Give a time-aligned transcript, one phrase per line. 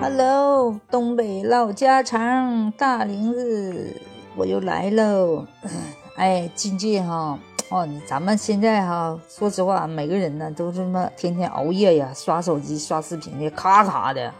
[0.00, 4.00] Hello，东北老家常大玲子，
[4.36, 5.44] 我又来喽。
[6.14, 7.36] 哎，金靖哈，
[7.70, 14.32] 哦，咱们现在哈，说实话，每个人呢都是么天天熬夜呀，刷手机、刷视频的，咔咔的。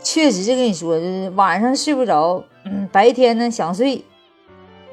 [0.00, 4.04] 确实，跟你说，就是晚上睡不着，嗯，白天呢想睡，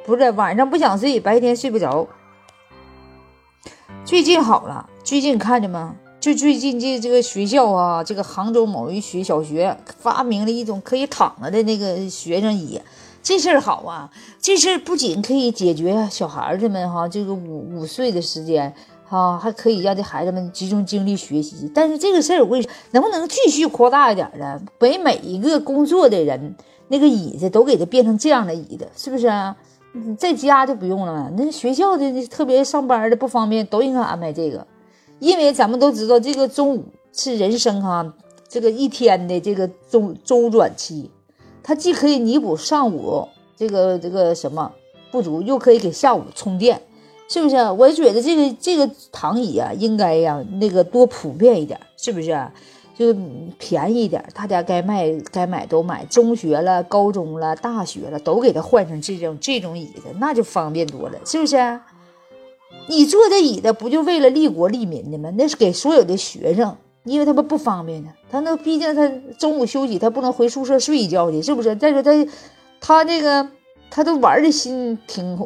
[0.04, 2.08] 不是晚上不想睡，白天睡不着。
[4.04, 5.96] 最近好了，最近看见吗？
[6.20, 12.82] 就最近这这个学校啊，这个杭州某一学小学发明了一种可以躺着的那个学生椅，
[13.24, 14.12] 这事儿好啊！
[14.42, 18.74] 这事儿不仅可以解决小孩子们哈这个五五岁的时间
[19.08, 21.72] 哈，还可以让这孩子们集中精力学习。
[21.74, 24.62] 但是这个事儿我跟你说，能不能继续扩大一点呢？
[24.78, 26.54] 给每一个工作的人
[26.90, 29.56] 那个椅子都给他变成这样的椅子，是不是啊？
[30.18, 31.32] 在家就不用了。
[31.38, 34.68] 那学校的特别上班的不方便，都应该安排这个。
[35.20, 36.84] 因为咱们都知道，这个中午
[37.14, 38.14] 是人生哈，
[38.48, 41.10] 这个一天的这个周周转期，
[41.62, 44.72] 它既可以弥补上午这个这个什么
[45.12, 46.82] 不足，又可以给下午充电，
[47.30, 47.56] 是不是？
[47.72, 52.48] 我觉得这个这个躺椅啊，应该呀那个多普遍一点，是不是？
[52.98, 53.16] 就
[53.58, 56.04] 便宜一点，大家该卖该买都买。
[56.08, 61.56] 中学了、高中了、大学了，都给他换成这种这种椅子，那就方便多了，是不是？
[62.90, 65.32] 你坐这椅子不就为了利国利民的吗？
[65.38, 68.10] 那是给所有的学生，因为他们不方便呢。
[68.32, 71.76] 他那毕竟他中午休息，他不能回宿舍睡一觉去，是不是？
[71.76, 72.12] 再说他，
[72.82, 73.48] 他这个
[73.92, 75.38] 他都玩的心挺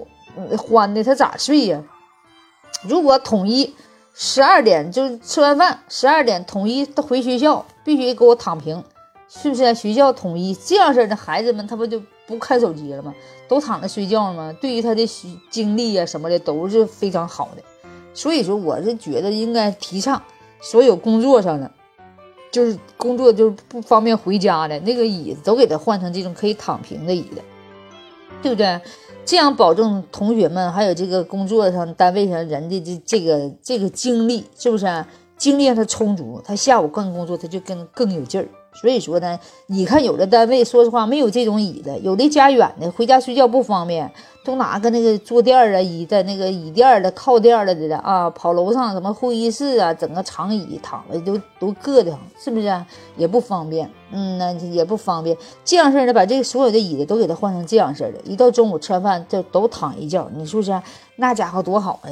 [0.58, 1.84] 欢的，他咋睡呀？
[2.88, 3.76] 如果统一
[4.14, 8.82] 十二点就吃完饭，十二点统一回学校，必须给我躺平，
[9.28, 9.76] 是不是？
[9.76, 12.02] 学校统一这样式的孩子们，他不就？
[12.26, 13.14] 不看手机了吗？
[13.48, 14.56] 都躺着睡觉了吗？
[14.62, 15.06] 对于他的
[15.50, 17.64] 精力呀什么的都是非常好的。
[18.14, 20.22] 所以说，我是觉得应该提倡
[20.62, 21.72] 所有工作上的，
[22.52, 27.42] 就是工作就是不方便回家的那个椅子，都给他换成这种可以躺平的椅子，
[28.42, 28.80] 对不对？
[29.26, 35.06] 这样保证同学们还有这个工作上单位上人的这这个这个精力，是不是？
[35.36, 38.48] 精力让他充足，他下午干工作他就更更有劲儿。
[38.74, 44.12] 所以说呢，你看有的单位，说实话没有这种椅子，有的家远的，回家睡觉不方便，
[44.44, 52.86] 都拿个那个坐垫儿啊、椅的那个椅垫的、靠垫的的啊，跑楼上什么会议室啊，整个长椅躺着都都硌得慌，是不是？
[53.16, 55.38] 也不方便，嗯，那也不方便。
[55.64, 60.82] 这样式的，把这个所有的椅子都给它换成这样式的，一到中午吃完饭就都躺一觉，你说是
[61.16, 62.10] 那家伙多好啊！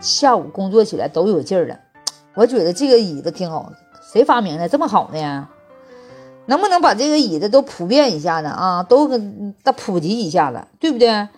[0.00, 1.78] 下午工作起来都有劲儿了。
[2.34, 3.72] 我觉得这个椅子挺好，
[4.12, 5.48] 谁发明的这么好呢？
[6.50, 8.50] 能不能把这个椅子都普遍一下呢？
[8.50, 9.16] 啊，都给
[9.62, 11.28] 它普及一下子，对不对？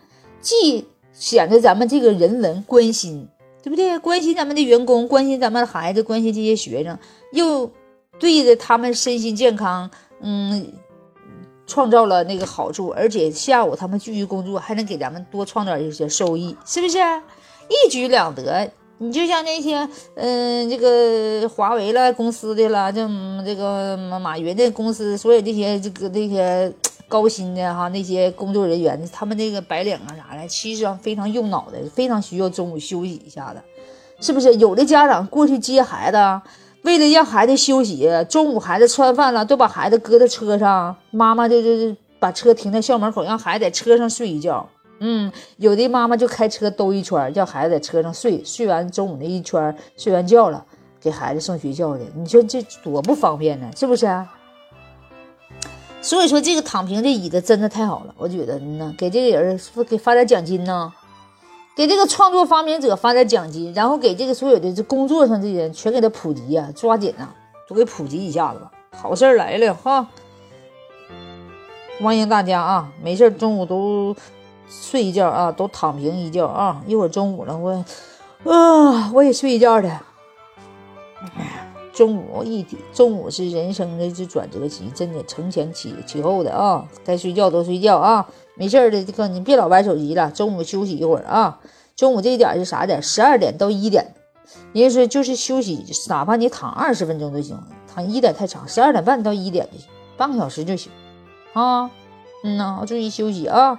[0.40, 3.28] 既显得咱们这个人文关心，
[3.62, 3.98] 对不对？
[3.98, 6.98] 关心咱们的员工，关心咱们的孩子，关心这些学生，
[7.32, 7.70] 又
[8.18, 9.90] 对着他们身心健康，
[10.22, 10.72] 嗯，
[11.66, 16.96] 创造了那个好处，而且下午他们继续工作，还能给咱们多创造一些收益，是不是？
[17.68, 18.72] 一举两得。
[19.02, 19.76] 你就像那些，
[20.14, 23.04] 嗯，这个华为了公司的了，这
[23.44, 26.72] 这个马云的公司，所有这些这个那些
[27.08, 33.60] 高薪的哈，那些工作人员，他们那个白领啊啥的，其实上非常用脑的，非常需要中午休息一下子，
[34.20, 34.54] 是不是？
[34.54, 36.16] 有的家长过去接孩子，
[36.82, 44.68] 为了让孩子休息，中午孩子吃完饭了，都把孩子搁在车上，妈妈就就就把车停在校门口，让孩子在车上睡一觉。
[45.04, 50.64] 嗯，有的妈妈就开车兜一圈，叫孩子在车上睡，睡完中午那一圈，睡完觉了，
[51.00, 52.00] 给孩子送学校的。
[52.14, 54.32] 你说这多不方便呢，是不是啊？
[56.00, 60.92] 所以说这个躺平的椅子真的太好了，我觉得呢，给这个人是不是给发点奖金呢？
[61.74, 67.28] 给这个创作发明者发点奖金，然后给这个所有的这工作上的人全给他普及呀，抓紧呐，
[67.68, 68.70] 都给普及一下子吧。
[68.92, 70.06] 好事来了哈，
[72.00, 74.14] 欢迎大家啊，没事中午都。
[74.68, 76.82] 睡一觉啊，都躺平一觉啊！
[76.86, 77.84] 一会儿中午了，我
[78.50, 80.00] 啊，我也睡一觉的。
[81.92, 86.88] 中午一中午是人生的这转折期，真的承前启启后的啊！
[87.04, 88.26] 该睡觉都睡觉啊，
[88.56, 91.60] 没事的这个你别老玩手机了，中午休息一会儿啊。
[91.94, 93.02] 中午这一点是啥点？
[93.02, 94.14] 十二点到一点，
[94.72, 97.62] 人家说就是休息，哪怕你躺二十分钟都行，
[97.94, 99.86] 躺一点太长，十二点半到一点就行，
[100.16, 100.90] 半个小时就行
[101.52, 101.90] 啊。
[102.42, 103.78] 嗯呐，注意休息啊。